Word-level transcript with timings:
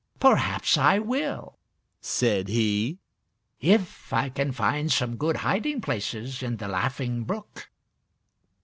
"Perhaps 0.19 0.79
I 0.79 0.97
will," 0.97 1.59
said 2.01 2.47
he, 2.47 2.97
"if 3.59 4.11
I 4.11 4.29
can 4.29 4.51
find 4.51 4.91
some 4.91 5.15
good 5.15 5.35
hiding 5.45 5.79
places 5.79 6.41
in 6.41 6.57
the 6.57 6.67
Laughing 6.67 7.23
Brook." 7.23 7.69